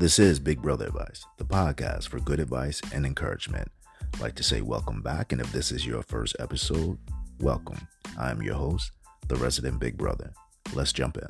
This 0.00 0.18
is 0.18 0.40
Big 0.40 0.62
Brother 0.62 0.86
Advice, 0.86 1.26
the 1.36 1.44
podcast 1.44 2.08
for 2.08 2.20
good 2.20 2.40
advice 2.40 2.80
and 2.94 3.04
encouragement. 3.04 3.70
I'd 4.14 4.20
like 4.22 4.34
to 4.36 4.42
say 4.42 4.62
welcome 4.62 5.02
back, 5.02 5.30
and 5.30 5.42
if 5.42 5.52
this 5.52 5.70
is 5.70 5.84
your 5.84 6.02
first 6.02 6.34
episode, 6.38 6.96
welcome. 7.38 7.86
I 8.18 8.30
am 8.30 8.40
your 8.40 8.54
host, 8.54 8.92
the 9.28 9.36
resident 9.36 9.78
Big 9.78 9.98
Brother. 9.98 10.32
Let's 10.72 10.94
jump 10.94 11.18
in. 11.18 11.28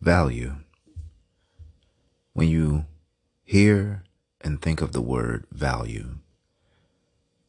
Value. 0.00 0.56
When 2.32 2.48
you 2.48 2.86
hear 3.44 4.02
and 4.40 4.60
think 4.60 4.82
of 4.82 4.90
the 4.90 5.00
word 5.00 5.46
value, 5.52 6.16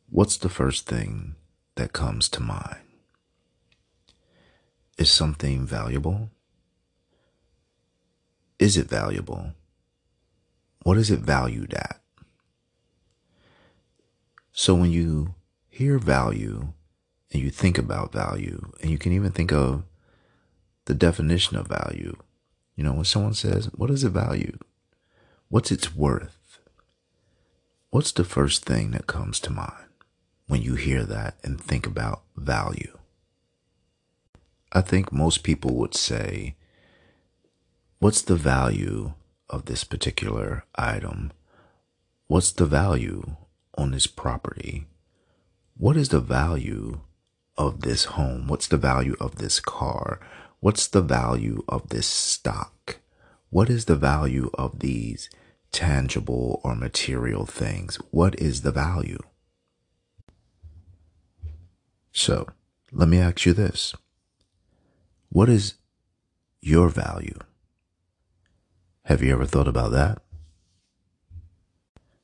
what's 0.08 0.38
the 0.38 0.50
first 0.50 0.86
thing 0.86 1.34
that 1.78 1.94
comes 1.94 2.30
to 2.30 2.42
mind? 2.42 2.87
Is 4.98 5.12
something 5.12 5.66
valuable? 5.66 6.30
Is 8.58 8.78
it 8.78 8.90
valuable? 8.90 9.54
What 10.82 10.98
is 10.98 11.12
it 11.12 11.20
valued 11.20 11.74
at? 11.74 12.02
So 14.52 14.74
when 14.74 14.90
you 14.90 15.36
hear 15.70 16.00
value 16.00 16.74
and 17.32 17.44
you 17.44 17.52
think 17.52 17.78
about 17.78 18.12
value, 18.12 18.72
and 18.82 18.90
you 18.90 18.98
can 18.98 19.12
even 19.12 19.32
think 19.32 19.52
of 19.52 19.84
the 20.86 20.96
definition 20.96 21.58
of 21.58 21.68
value, 21.68 22.16
you 22.76 22.84
know, 22.84 22.94
when 22.94 23.06
someone 23.06 23.36
says, 23.36 23.66
What 23.76 23.92
is 23.92 24.04
it 24.04 24.10
valued? 24.10 24.62
What's 25.50 25.72
its 25.72 25.96
worth? 25.96 26.60
What's 27.92 28.12
the 28.12 28.24
first 28.24 28.66
thing 28.66 28.92
that 28.92 29.06
comes 29.06 29.40
to 29.42 29.52
mind 29.52 29.86
when 30.48 30.62
you 30.64 30.74
hear 30.76 31.04
that 31.04 31.36
and 31.44 31.62
think 31.62 31.86
about 31.86 32.24
value? 32.36 32.97
I 34.72 34.82
think 34.82 35.12
most 35.12 35.44
people 35.44 35.76
would 35.76 35.96
say, 35.96 36.56
What's 38.00 38.22
the 38.22 38.36
value 38.36 39.14
of 39.50 39.66
this 39.66 39.84
particular 39.84 40.66
item? 40.76 41.32
What's 42.28 42.52
the 42.52 42.66
value 42.66 43.38
on 43.78 43.92
this 43.92 44.06
property? 44.06 44.86
What 45.78 45.98
is 45.98 46.10
the 46.10 46.20
value 46.20 47.00
of 47.58 47.82
this 47.82 48.06
home? 48.06 48.48
What's 48.48 48.68
the 48.68 48.78
value 48.78 49.16
of 49.20 49.38
this 49.38 49.60
car? 49.60 50.20
What's 50.60 50.88
the 50.88 51.02
value 51.02 51.64
of 51.68 51.90
this 51.90 52.08
stock? 52.08 53.00
What 53.50 53.70
is 53.70 53.86
the 53.86 53.96
value 53.96 54.50
of 54.56 54.80
these 54.80 55.30
tangible 55.72 56.62
or 56.64 56.76
material 56.76 57.46
things? 57.46 57.96
What 58.12 58.40
is 58.40 58.62
the 58.62 58.72
value? 58.72 59.20
So, 62.12 62.48
let 62.92 63.08
me 63.08 63.20
ask 63.20 63.46
you 63.46 63.54
this. 63.54 63.96
What 65.30 65.50
is 65.50 65.76
your 66.62 66.90
value? 66.90 67.38
Have 69.04 69.22
you 69.22 69.34
ever 69.34 69.46
thought 69.46 69.68
about 69.68 69.92
that? 69.92 70.22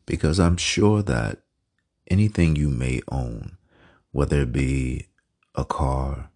Because 0.06 0.40
I'm 0.40 0.58
sure 0.58 1.02
that 1.04 1.40
anything 2.09 2.56
you 2.56 2.70
may 2.70 3.02
own, 3.09 3.58
whether 4.12 4.42
it 4.42 4.52
be 4.52 5.08
a 5.56 5.66
car, 5.66 6.30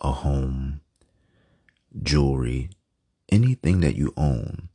a 0.00 0.12
home, 0.12 0.80
jewelry, 2.02 2.70
anything 3.30 3.80
that 3.80 3.96
you 3.96 4.12
own, 4.16 4.68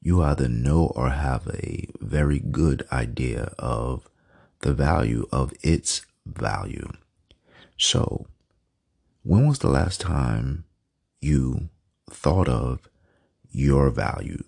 you 0.00 0.22
either 0.22 0.48
know 0.48 0.92
or 0.94 1.10
have 1.10 1.48
a 1.48 1.88
very 2.00 2.38
good 2.38 2.86
idea 2.92 3.52
of 3.58 4.08
the 4.60 4.72
value 4.72 5.26
of 5.32 5.52
its 5.62 6.06
value. 6.26 6.90
So, 7.76 8.26
when 9.28 9.46
was 9.46 9.58
the 9.58 9.68
last 9.68 10.00
time 10.00 10.64
you 11.20 11.68
thought 12.10 12.48
of 12.48 12.88
your 13.50 13.90
value? 13.90 14.42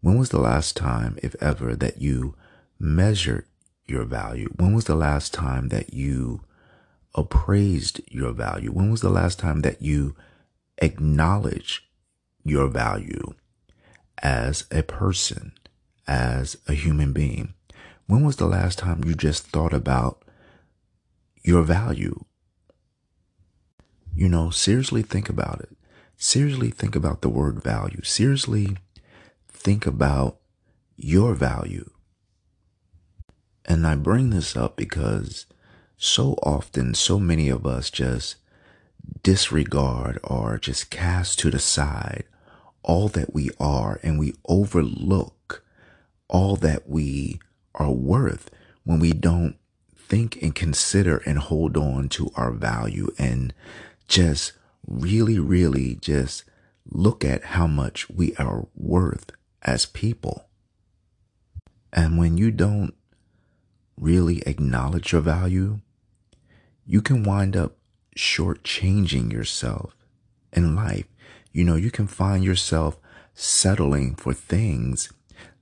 When 0.00 0.18
was 0.18 0.30
the 0.30 0.40
last 0.40 0.78
time, 0.78 1.18
if 1.22 1.36
ever, 1.42 1.76
that 1.76 2.00
you 2.00 2.34
measured 2.78 3.44
your 3.84 4.04
value? 4.04 4.48
When 4.56 4.72
was 4.72 4.86
the 4.86 4.94
last 4.94 5.34
time 5.34 5.68
that 5.68 5.92
you 5.92 6.40
appraised 7.14 8.00
your 8.08 8.32
value? 8.32 8.70
When 8.70 8.90
was 8.90 9.02
the 9.02 9.10
last 9.10 9.38
time 9.38 9.60
that 9.60 9.82
you 9.82 10.16
acknowledged 10.78 11.82
your 12.44 12.68
value 12.68 13.34
as 14.22 14.64
a 14.70 14.82
person, 14.84 15.52
as 16.08 16.56
a 16.66 16.72
human 16.72 17.12
being? 17.12 17.52
When 18.06 18.24
was 18.24 18.36
the 18.36 18.46
last 18.46 18.78
time 18.78 19.04
you 19.04 19.14
just 19.14 19.48
thought 19.48 19.74
about 19.74 20.22
your 21.42 21.62
value 21.62 22.24
you 24.14 24.28
know, 24.28 24.50
seriously 24.50 25.02
think 25.02 25.28
about 25.28 25.60
it. 25.60 25.70
Seriously 26.16 26.70
think 26.70 26.94
about 26.94 27.22
the 27.22 27.28
word 27.28 27.62
value. 27.62 28.02
Seriously 28.02 28.76
think 29.48 29.86
about 29.86 30.38
your 30.96 31.34
value. 31.34 31.90
And 33.64 33.86
I 33.86 33.94
bring 33.96 34.30
this 34.30 34.56
up 34.56 34.76
because 34.76 35.46
so 35.96 36.32
often, 36.42 36.94
so 36.94 37.18
many 37.18 37.48
of 37.48 37.66
us 37.66 37.90
just 37.90 38.36
disregard 39.22 40.18
or 40.24 40.58
just 40.58 40.90
cast 40.90 41.38
to 41.40 41.50
the 41.50 41.58
side 41.58 42.24
all 42.82 43.08
that 43.08 43.32
we 43.32 43.50
are 43.60 44.00
and 44.02 44.18
we 44.18 44.34
overlook 44.48 45.64
all 46.28 46.56
that 46.56 46.88
we 46.88 47.38
are 47.74 47.90
worth 47.92 48.50
when 48.84 48.98
we 48.98 49.12
don't 49.12 49.56
think 49.96 50.40
and 50.42 50.54
consider 50.54 51.18
and 51.18 51.38
hold 51.38 51.76
on 51.76 52.08
to 52.08 52.30
our 52.34 52.50
value 52.50 53.10
and 53.18 53.54
just 54.08 54.52
really, 54.86 55.38
really 55.38 55.96
just 56.00 56.44
look 56.90 57.24
at 57.24 57.44
how 57.44 57.66
much 57.66 58.08
we 58.10 58.34
are 58.36 58.66
worth 58.74 59.30
as 59.62 59.86
people. 59.86 60.46
And 61.92 62.18
when 62.18 62.36
you 62.36 62.50
don't 62.50 62.94
really 63.96 64.42
acknowledge 64.46 65.12
your 65.12 65.20
value, 65.20 65.80
you 66.86 67.02
can 67.02 67.22
wind 67.22 67.56
up 67.56 67.76
shortchanging 68.16 69.32
yourself 69.32 69.94
in 70.52 70.74
life. 70.74 71.06
You 71.52 71.64
know, 71.64 71.76
you 71.76 71.90
can 71.90 72.06
find 72.06 72.42
yourself 72.42 72.98
settling 73.34 74.14
for 74.14 74.34
things 74.34 75.12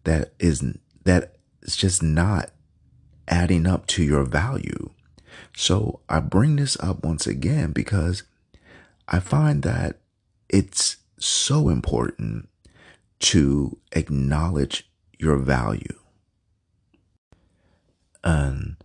that 0.05 0.33
is 0.39 0.65
that 1.05 1.37
is 1.63 1.77
just 1.77 2.03
not 2.03 2.51
adding 3.29 3.67
up 3.67 3.87
to 3.87 4.03
your 4.03 4.25
value. 4.25 4.91
So 5.55 6.01
I 6.09 6.21
bring 6.21 6.57
this 6.57 6.77
up 6.81 7.05
once 7.05 7.27
again 7.27 7.73
because 7.73 8.25
I 9.11 9.19
find 9.19 9.63
that 9.65 9.99
it's 10.49 10.99
so 11.19 11.69
important 11.69 12.49
to 13.21 13.79
acknowledge 13.93 14.89
your 15.19 15.37
value. 15.37 15.99
And 18.23 18.77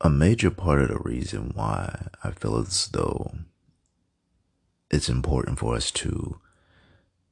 a 0.00 0.10
major 0.10 0.50
part 0.50 0.80
of 0.80 0.88
the 0.88 0.98
reason 0.98 1.52
why 1.54 2.08
I 2.24 2.32
feel 2.32 2.56
as 2.56 2.88
though 2.88 3.32
it's 4.90 5.08
important 5.08 5.58
for 5.58 5.76
us 5.76 5.90
to 5.92 6.40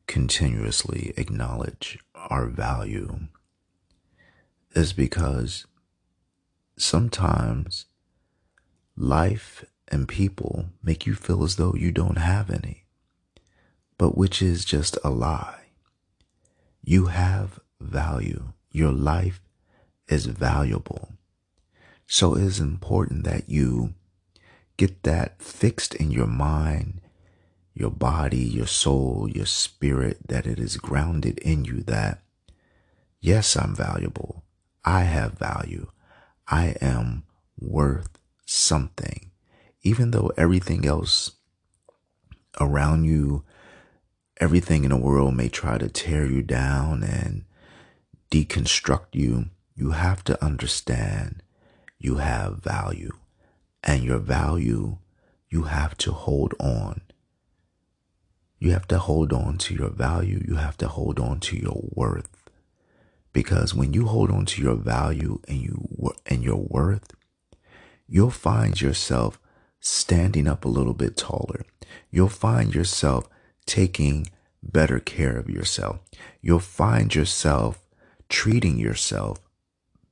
continuously 0.07 1.13
acknowledge 1.17 1.99
our 2.15 2.47
value 2.47 3.21
is 4.73 4.93
because 4.93 5.67
sometimes 6.77 7.87
life 8.97 9.65
and 9.89 10.09
people 10.09 10.67
make 10.83 11.07
you 11.07 11.15
feel 11.15 11.45
as 11.45 11.57
though 11.57 11.75
you 11.75 11.93
don't 11.93 12.19
have 12.19 12.51
any, 12.51 12.85
but 13.99 14.17
which 14.17 14.43
is 14.43 14.65
just 14.65 14.99
a 15.05 15.11
lie. 15.11 15.67
You 16.83 17.07
have 17.07 17.61
value. 17.81 18.53
Your 18.71 18.93
life 18.93 19.41
is 20.09 20.27
valuable. 20.27 21.11
So 22.07 22.37
it 22.37 22.43
is 22.43 22.61
important 22.61 23.25
that 23.25 23.49
you 23.49 23.95
get 24.77 25.03
that 25.03 25.41
fixed 25.41 25.95
in 25.95 26.11
your 26.11 26.27
mind, 26.27 27.01
your 27.75 27.91
body, 27.91 28.39
your 28.39 28.67
soul, 28.67 29.29
your 29.29 29.47
spirit, 29.47 30.19
that 30.29 30.47
it 30.47 30.59
is 30.59 30.77
grounded 30.77 31.39
in 31.39 31.65
you 31.65 31.83
that, 31.83 32.23
yes, 33.21 33.57
I'm 33.57 33.75
valuable. 33.75 34.45
I 34.85 35.01
have 35.03 35.33
value. 35.33 35.89
I 36.47 36.77
am 36.81 37.25
worth 37.59 38.19
something 38.45 39.31
even 39.87 40.11
though 40.11 40.33
everything 40.37 40.85
else 40.85 41.31
around 42.61 43.05
you, 43.05 43.45
everything 44.41 44.83
in 44.83 44.91
the 44.91 44.97
world 44.97 45.37
may 45.37 45.49
try 45.49 45.79
to 45.79 45.89
tear 45.89 46.27
you 46.27 46.43
down 46.43 47.05
and 47.05 47.45
deconstruct 48.33 49.07
you, 49.13 49.47
you 49.77 49.93
have 49.93 50.25
to 50.25 50.45
understand 50.45 51.41
you 52.01 52.17
have 52.17 52.65
value. 52.65 53.13
And 53.85 54.03
your 54.03 54.19
value, 54.19 54.99
you 55.49 55.63
have 55.65 55.97
to 55.99 56.11
hold 56.11 56.55
on. 56.59 57.03
You 58.59 58.73
have 58.73 58.89
to 58.89 58.99
hold 58.99 59.33
on 59.33 59.57
to 59.59 59.75
your 59.75 59.91
value. 59.91 60.43
You 60.49 60.57
have 60.57 60.77
to 60.79 60.89
hold 60.89 61.21
on 61.21 61.39
to 61.41 61.57
your 61.57 61.89
worth. 61.93 62.51
Because 63.33 63.73
when 63.73 63.93
you 63.93 64.07
hold 64.07 64.33
on 64.33 64.47
to 64.47 64.63
your 64.63 64.75
value 64.75 65.41
and 65.47 65.59
you 65.59 66.13
and 66.27 66.43
your 66.43 66.57
worth, 66.57 67.15
you'll 68.09 68.31
find 68.31 68.81
yourself 68.81 69.39
standing 69.87 70.49
up 70.49 70.65
a 70.65 70.69
little 70.69 70.95
bit 70.95 71.17
taller. 71.17 71.65
You'll 72.11 72.29
find 72.29 72.75
yourself 72.75 73.29
taking 73.67 74.27
better 74.63 74.99
care 74.99 75.37
of 75.37 75.49
yourself. 75.49 76.01
You'll 76.43 76.59
find 76.59 77.15
yourself 77.15 77.87
treating 78.29 78.79
yourself 78.79 79.39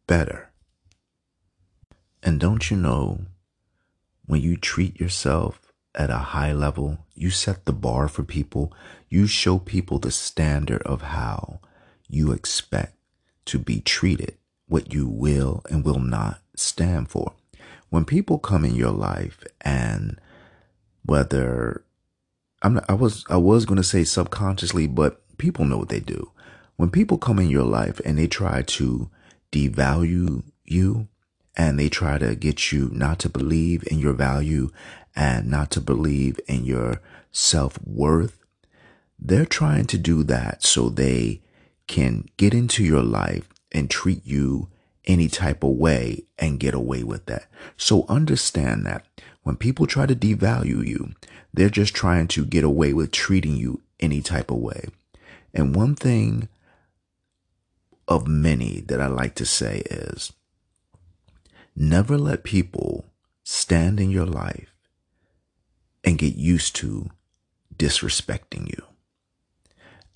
better. 0.07 0.51
And 2.23 2.39
don't 2.39 2.71
you 2.71 2.77
know, 2.77 3.23
when 4.27 4.41
you 4.41 4.57
treat 4.57 5.01
yourself 5.01 5.61
at 5.95 6.09
a 6.09 6.19
high 6.19 6.53
level, 6.53 6.99
you 7.15 7.31
set 7.31 7.65
the 7.65 7.73
bar 7.73 8.09
for 8.09 8.23
people, 8.23 8.73
you 9.09 9.27
show 9.27 9.59
people 9.59 9.99
the 9.99 10.11
standard 10.11 10.83
of 10.83 11.03
how 11.03 11.61
you 12.09 12.31
expect 12.31 12.97
to 13.47 13.59
be 13.59 13.81
treated, 13.81 14.37
what 14.67 14.95
you 14.95 15.09
will 15.09 15.63
and 15.69 15.85
will 15.85 15.99
not 15.99 16.41
stand 16.57 17.11
for. 17.11 17.35
When 17.91 18.05
people 18.05 18.39
come 18.39 18.65
in 18.65 18.75
your 18.75 18.91
life 18.93 19.45
and 19.61 20.21
whether 21.05 21.85
I'm 22.63 22.75
not, 22.75 22.85
I 22.89 22.95
was 22.95 23.25
I 23.29 23.37
was 23.37 23.67
going 23.67 23.77
to 23.77 23.85
say 23.85 24.05
subconsciously, 24.05 24.87
but 24.87 25.21
people 25.39 25.65
know 25.65 25.79
what 25.79 25.91
they 25.91 26.01
do. 26.01 26.31
When 26.77 26.91
people 26.91 27.19
come 27.19 27.39
in 27.39 27.51
your 27.51 27.65
life 27.65 28.01
and 28.05 28.19
they 28.19 28.27
try 28.27 28.63
to 28.63 29.11
devalue 29.53 30.43
you 30.65 31.09
and 31.57 31.79
they 31.79 31.89
try 31.89 32.19
to 32.19 32.35
get 32.35 32.73
you 32.73 32.91
not 32.93 33.19
to 33.21 33.29
believe 33.29 33.85
in 33.91 33.99
your 33.99 34.15
value 34.15 34.71
and 35.15 35.49
not 35.49 35.71
to 35.73 35.81
believe 35.81 36.41
in 36.49 36.65
your 36.65 37.01
self 37.31 37.79
worth, 37.85 38.45
they're 39.19 39.47
trying 39.47 39.87
to 39.87 39.99
do 39.99 40.25
that 40.25 40.65
so 40.65 40.89
they 40.89 41.43
can 41.87 42.27
get 42.37 42.55
into 42.55 42.83
your 42.83 43.03
life 43.03 43.49
and 43.71 43.91
treat 43.91 44.25
you 44.25 44.69
any 45.07 45.29
type 45.29 45.63
of 45.63 45.71
way 45.71 46.25
and 46.39 46.61
get 46.61 46.75
away 46.75 47.03
with 47.03 47.27
that. 47.27 47.47
So 47.77 48.07
understand 48.09 48.87
that 48.87 49.07
when 49.43 49.57
people 49.57 49.87
try 49.87 50.07
to 50.07 50.15
devalue 50.15 50.87
you, 50.87 51.15
they're 51.53 51.69
just 51.69 51.95
trying 51.95 52.29
to 52.29 52.45
get 52.45 52.65
away 52.65 52.93
with 52.93 53.11
treating 53.11 53.57
you 53.57 53.83
any 54.01 54.23
type 54.23 54.51
of 54.51 54.59
way. 54.59 54.87
And 55.53 55.77
one 55.77 55.95
thing 55.95 56.49
of 58.09 58.27
many 58.27 58.81
that 58.81 59.01
I 59.01 59.07
like 59.07 59.35
to 59.37 59.47
say 59.47 59.83
is 59.91 60.33
never 61.77 62.19
let 62.19 62.45
people 62.45 63.07
stand 63.45 64.01
in 64.01 64.11
your 64.11 64.27
life 64.27 64.75
and 66.03 66.19
get 66.19 66.35
used 66.37 66.77
to 66.77 67.11
disrespecting 67.77 68.69
you. 68.69 68.83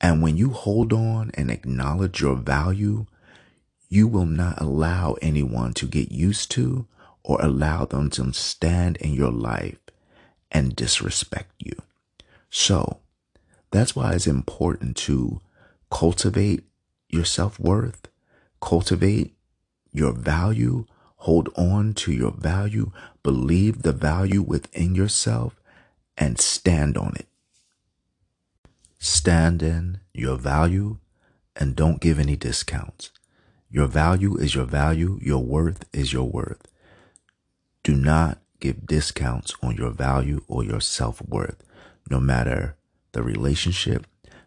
And 0.01 0.23
when 0.23 0.37
you 0.37 0.51
hold 0.51 0.93
on 0.93 1.31
and 1.35 1.51
acknowledge 1.51 2.21
your 2.21 2.37
value, 2.37 3.07
you 3.89 4.07
will 4.07 4.27
not 4.27 4.61
allow 4.61 5.15
anyone 5.23 5.73
to 5.75 5.87
get 5.87 6.13
used 6.13 6.51
to 6.53 6.87
or 7.23 7.41
allow 7.41 7.85
them 7.85 8.11
to 8.11 8.33
stand 8.33 8.97
in 8.99 9.15
your 9.15 9.33
life 9.33 9.79
and 10.51 10.77
disrespect 10.77 11.53
you. 11.59 11.75
So 12.51 12.99
that's 13.71 13.95
why 13.95 14.13
it's 14.13 14.27
important 14.27 14.97
to 14.99 15.41
cultivate 15.91 16.65
your 17.09 17.25
self 17.25 17.59
worth, 17.59 18.09
cultivate 18.61 19.35
your 19.93 20.13
value, 20.13 20.85
hold 21.17 21.49
on 21.57 21.95
to 21.95 22.13
your 22.13 22.33
value, 22.33 22.93
believe 23.23 23.83
the 23.83 23.93
value 23.93 24.43
within 24.43 24.95
yourself, 24.95 25.61
and 26.17 26.39
stand 26.39 26.97
on 26.97 27.15
it. 27.17 27.27
Stand 28.99 29.63
in 29.63 30.01
your 30.13 30.37
value 30.37 30.99
and 31.57 31.77
don't 31.77 32.01
give 32.01 32.19
any 32.19 32.37
discounts. 32.37 33.11
Your 33.71 33.87
value 33.87 34.37
is 34.37 34.55
your 34.55 34.65
value. 34.65 35.19
Your 35.21 35.43
worth 35.43 35.85
is 35.93 36.13
your 36.13 36.25
worth. 36.25 36.67
Do 37.83 37.95
not 37.95 38.39
give 38.61 38.87
discounts 38.87 39.55
on 39.63 39.77
your 39.77 39.91
value 39.91 40.43
or 40.49 40.65
your 40.65 40.81
self 40.81 41.21
worth, 41.23 41.63
no 42.11 42.19
matter 42.19 42.77
the 43.13 43.23
relationship, 43.23 44.07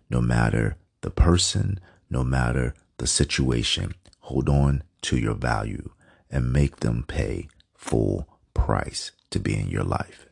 no 0.09 0.21
matter 0.21 0.77
the 1.01 1.12
person, 1.12 1.79
no 2.09 2.23
matter 2.23 2.73
the 2.97 3.07
situation. 3.07 3.94
Hold 4.21 4.50
on 4.50 4.83
to 5.03 5.18
your 5.18 5.35
value 5.35 5.91
and 6.29 6.51
make 6.53 6.77
them 6.77 7.03
pay 7.07 7.47
full 7.75 8.27
price 8.53 9.12
to 9.29 9.39
be 9.39 9.57
in 9.57 9.69
your 9.69 9.83
life. 9.83 10.27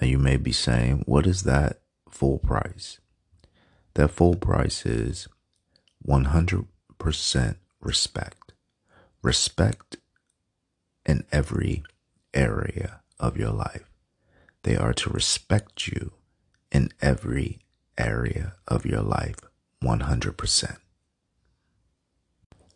And 0.00 0.10
you 0.10 0.18
may 0.18 0.36
be 0.36 0.52
saying, 0.52 1.04
what 1.06 1.26
is 1.26 1.44
that 1.44 1.80
full 2.10 2.38
price? 2.38 3.00
That 3.94 4.08
full 4.08 4.36
price 4.36 4.84
is 4.84 5.28
100% 6.98 7.56
respect. 7.80 8.52
Respect 9.22 9.96
in 11.04 11.24
every 11.32 11.82
area 12.34 13.00
of 13.18 13.36
your 13.36 13.52
life. 13.52 13.90
They 14.62 14.76
are 14.76 14.92
to 14.94 15.10
respect 15.10 15.86
you 15.88 16.12
in 16.72 16.90
every 17.00 17.60
area 17.96 18.54
of 18.66 18.84
your 18.84 19.02
life 19.02 19.36
100%. 19.82 20.76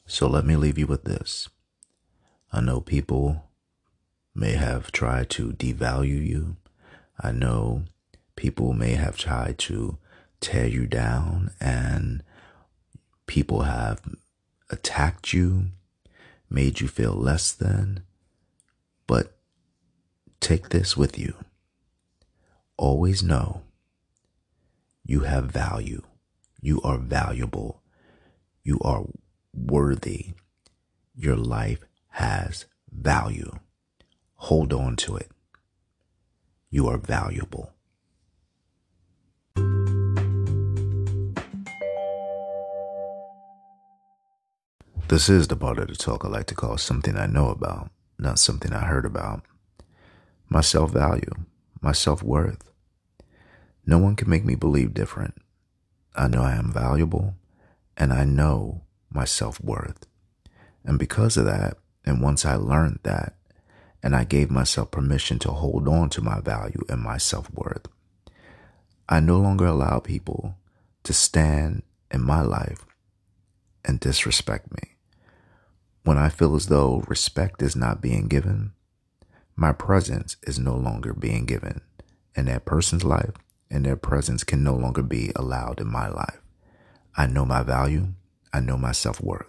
So 0.06 0.26
let 0.26 0.44
me 0.44 0.56
leave 0.56 0.78
you 0.78 0.86
with 0.86 1.04
this. 1.04 1.48
I 2.52 2.60
know 2.60 2.80
people 2.80 3.50
may 4.34 4.52
have 4.52 4.92
tried 4.92 5.30
to 5.30 5.52
devalue 5.52 6.26
you. 6.26 6.56
I 7.20 7.32
know 7.32 7.84
people 8.36 8.72
may 8.72 8.94
have 8.94 9.16
tried 9.16 9.58
to 9.58 9.98
tear 10.40 10.66
you 10.66 10.86
down 10.86 11.50
and 11.60 12.22
people 13.30 13.62
have 13.62 14.00
attacked 14.70 15.32
you, 15.32 15.66
made 16.50 16.80
you 16.80 16.88
feel 16.88 17.12
less 17.12 17.52
than. 17.52 18.02
But 19.06 19.38
take 20.40 20.70
this 20.70 20.96
with 20.96 21.16
you. 21.16 21.34
Always 22.76 23.22
know 23.22 23.62
you 25.04 25.20
have 25.20 25.44
value. 25.44 26.02
You 26.60 26.82
are 26.82 26.98
valuable. 26.98 27.80
You 28.64 28.80
are 28.80 29.04
worthy. 29.54 30.30
Your 31.14 31.36
life 31.36 31.84
has 32.08 32.64
value. 32.90 33.60
Hold 34.50 34.72
on 34.72 34.96
to 34.96 35.16
it. 35.16 35.30
You 36.68 36.88
are 36.88 36.98
valuable. 36.98 37.74
This 45.10 45.28
is 45.28 45.48
the 45.48 45.56
part 45.56 45.80
of 45.80 45.88
the 45.88 45.96
talk 45.96 46.24
I 46.24 46.28
like 46.28 46.46
to 46.46 46.54
call 46.54 46.78
something 46.78 47.16
I 47.16 47.26
know 47.26 47.48
about 47.48 47.90
not 48.16 48.38
something 48.38 48.72
I 48.72 48.84
heard 48.84 49.04
about. 49.04 49.42
My 50.48 50.60
self 50.60 50.92
value, 50.92 51.32
my 51.80 51.90
self 51.90 52.22
worth. 52.22 52.70
No 53.84 53.98
one 53.98 54.14
can 54.14 54.30
make 54.30 54.44
me 54.44 54.54
believe 54.54 54.94
different. 54.94 55.34
I 56.14 56.28
know 56.28 56.42
I 56.42 56.52
am 56.52 56.72
valuable 56.72 57.34
and 57.96 58.12
I 58.12 58.24
know 58.24 58.82
my 59.10 59.24
self 59.24 59.60
worth. 59.60 60.06
And 60.84 60.96
because 60.96 61.36
of 61.36 61.44
that, 61.44 61.78
and 62.04 62.22
once 62.22 62.46
I 62.46 62.54
learned 62.54 63.00
that, 63.02 63.34
and 64.04 64.14
I 64.14 64.22
gave 64.22 64.48
myself 64.48 64.92
permission 64.92 65.40
to 65.40 65.50
hold 65.50 65.88
on 65.88 66.08
to 66.10 66.22
my 66.22 66.38
value 66.38 66.84
and 66.88 67.02
my 67.02 67.16
self 67.18 67.50
worth, 67.52 67.88
I 69.08 69.18
no 69.18 69.40
longer 69.40 69.66
allow 69.66 69.98
people 69.98 70.54
to 71.02 71.12
stand 71.12 71.82
in 72.12 72.22
my 72.22 72.42
life 72.42 72.86
and 73.84 73.98
disrespect 73.98 74.70
me. 74.70 74.94
When 76.10 76.18
I 76.18 76.28
feel 76.28 76.56
as 76.56 76.66
though 76.66 77.04
respect 77.06 77.62
is 77.62 77.76
not 77.76 78.00
being 78.00 78.26
given, 78.26 78.72
my 79.54 79.70
presence 79.70 80.36
is 80.42 80.58
no 80.58 80.74
longer 80.74 81.12
being 81.12 81.46
given 81.46 81.82
in 82.34 82.46
that 82.46 82.64
person's 82.64 83.04
life, 83.04 83.30
and 83.70 83.86
their 83.86 83.94
presence 83.94 84.42
can 84.42 84.64
no 84.64 84.74
longer 84.74 85.04
be 85.04 85.30
allowed 85.36 85.80
in 85.80 85.86
my 85.86 86.08
life. 86.08 86.40
I 87.16 87.28
know 87.28 87.44
my 87.44 87.62
value, 87.62 88.08
I 88.52 88.58
know 88.58 88.76
my 88.76 88.90
self 88.90 89.20
worth. 89.20 89.46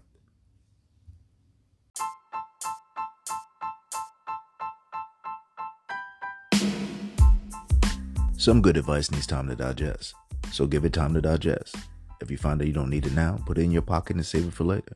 Some 8.38 8.62
good 8.62 8.78
advice 8.78 9.10
needs 9.10 9.26
time 9.26 9.48
to 9.48 9.56
digest, 9.56 10.14
so 10.52 10.68
give 10.68 10.86
it 10.86 10.94
time 10.94 11.16
to 11.16 11.22
digest. 11.22 11.76
If 12.22 12.30
you 12.30 12.38
find 12.38 12.62
that 12.62 12.68
you 12.68 12.74
don't 12.74 12.92
need 12.92 13.08
it 13.08 13.14
now, 13.14 13.40
put 13.48 13.58
it 13.58 13.64
in 13.64 13.72
your 13.72 13.82
pocket 13.82 14.16
and 14.16 14.24
save 14.24 14.46
it 14.46 14.54
for 14.54 14.66
later 14.66 14.96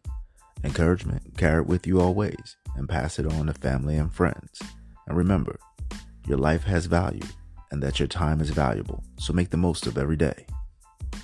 encouragement, 0.65 1.37
carry 1.37 1.61
it 1.61 1.67
with 1.67 1.87
you 1.87 2.01
always, 2.01 2.57
and 2.75 2.89
pass 2.89 3.19
it 3.19 3.25
on 3.25 3.47
to 3.47 3.53
family 3.53 3.95
and 3.97 4.13
friends. 4.13 4.61
And 5.07 5.17
remember, 5.17 5.57
your 6.27 6.37
life 6.37 6.63
has 6.63 6.87
value 6.87 7.27
and 7.71 7.81
that 7.83 7.99
your 7.99 8.07
time 8.07 8.41
is 8.41 8.49
valuable, 8.49 9.03
so 9.17 9.33
make 9.33 9.49
the 9.49 9.57
most 9.57 9.87
of 9.87 9.97
every 9.97 10.17
day. 10.17 10.45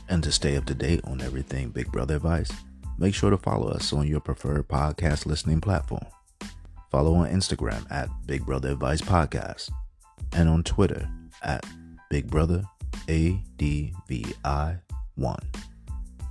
And 0.10 0.24
to 0.24 0.32
stay 0.32 0.58
up 0.58 0.66
to 0.66 0.76
date 0.76 1.02
on 1.06 1.22
everything 1.22 1.70
Big 1.70 1.92
Brother 1.92 2.16
Advice, 2.16 2.52
make 2.98 3.16
sure 3.16 3.30
to 3.30 3.38
follow 3.38 3.70
us 3.70 3.94
on 3.94 4.08
your 4.08 4.20
preferred 4.20 4.68
podcast 4.68 5.26
listening 5.26 5.62
platform. 5.62 6.06
Follow 6.92 7.16
on 7.16 7.30
Instagram 7.30 7.90
at 7.90 8.10
Big 8.28 8.46
Brother 8.46 8.72
Advice 8.72 9.02
Podcast 9.02 9.72
and 10.34 10.50
on 10.50 10.64
Twitter 10.64 11.10
at 11.42 11.66
Big 12.10 12.30
Brother 12.30 12.64
ADVI1. 13.08 14.80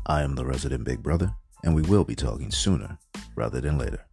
I 0.06 0.22
am 0.22 0.34
the 0.34 0.44
resident 0.44 0.84
Big 0.84 1.02
Brother 1.02 1.32
and 1.64 1.74
we 1.74 1.82
will 1.82 2.04
be 2.04 2.14
talking 2.14 2.50
sooner 2.50 2.98
rather 3.34 3.60
than 3.60 3.78
later. 3.78 4.04